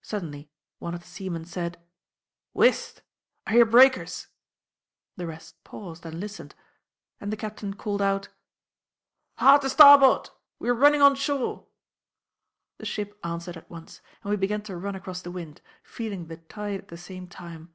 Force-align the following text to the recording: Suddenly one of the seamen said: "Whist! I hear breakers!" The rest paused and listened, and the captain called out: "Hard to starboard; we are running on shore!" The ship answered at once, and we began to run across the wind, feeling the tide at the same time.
Suddenly 0.00 0.50
one 0.78 0.94
of 0.94 1.02
the 1.02 1.06
seamen 1.06 1.44
said: 1.44 1.78
"Whist! 2.54 3.02
I 3.46 3.52
hear 3.52 3.66
breakers!" 3.66 4.28
The 5.18 5.26
rest 5.26 5.62
paused 5.62 6.06
and 6.06 6.18
listened, 6.18 6.54
and 7.20 7.30
the 7.30 7.36
captain 7.36 7.74
called 7.74 8.00
out: 8.00 8.30
"Hard 9.36 9.60
to 9.60 9.68
starboard; 9.68 10.30
we 10.58 10.70
are 10.70 10.74
running 10.74 11.02
on 11.02 11.16
shore!" 11.16 11.66
The 12.78 12.86
ship 12.86 13.18
answered 13.22 13.58
at 13.58 13.68
once, 13.68 14.00
and 14.22 14.30
we 14.30 14.36
began 14.36 14.62
to 14.62 14.76
run 14.78 14.94
across 14.94 15.20
the 15.20 15.30
wind, 15.30 15.60
feeling 15.82 16.28
the 16.28 16.38
tide 16.38 16.78
at 16.80 16.88
the 16.88 16.96
same 16.96 17.26
time. 17.28 17.74